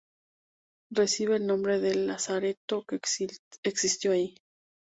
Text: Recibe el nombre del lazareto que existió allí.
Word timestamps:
Recibe 0.89 1.35
el 1.35 1.45
nombre 1.45 1.77
del 1.79 2.07
lazareto 2.07 2.83
que 2.87 2.99
existió 3.65 4.13
allí. 4.13 4.33